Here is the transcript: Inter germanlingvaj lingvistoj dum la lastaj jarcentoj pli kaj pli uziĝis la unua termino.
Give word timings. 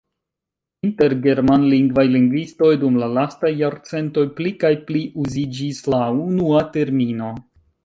Inter 0.87 1.13
germanlingvaj 1.25 2.05
lingvistoj 2.15 2.71
dum 2.85 2.97
la 3.03 3.11
lastaj 3.19 3.53
jarcentoj 3.59 4.25
pli 4.41 4.55
kaj 4.65 4.73
pli 4.89 5.05
uziĝis 5.27 5.85
la 5.97 6.03
unua 6.27 6.67
termino. 6.77 7.33